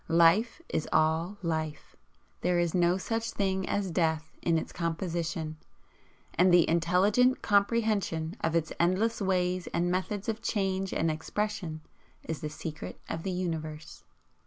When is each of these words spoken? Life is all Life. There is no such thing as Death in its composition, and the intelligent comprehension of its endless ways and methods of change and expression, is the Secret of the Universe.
Life 0.07 0.63
is 0.67 0.89
all 0.91 1.37
Life. 1.43 1.95
There 2.41 2.57
is 2.57 2.73
no 2.73 2.97
such 2.97 3.29
thing 3.29 3.69
as 3.69 3.91
Death 3.91 4.33
in 4.41 4.57
its 4.57 4.71
composition, 4.73 5.57
and 6.33 6.51
the 6.51 6.67
intelligent 6.67 7.43
comprehension 7.43 8.35
of 8.41 8.55
its 8.55 8.73
endless 8.79 9.21
ways 9.21 9.67
and 9.75 9.91
methods 9.91 10.27
of 10.27 10.41
change 10.41 10.91
and 10.91 11.11
expression, 11.11 11.81
is 12.23 12.41
the 12.41 12.49
Secret 12.49 12.99
of 13.09 13.21
the 13.21 13.29
Universe. 13.29 14.03